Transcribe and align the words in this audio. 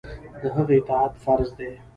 د 0.41 0.43
هغه 0.55 0.73
اطاعت 0.79 1.13
فرض 1.23 1.49
دی. 1.57 1.71